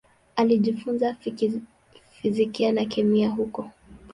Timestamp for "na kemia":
2.71-3.29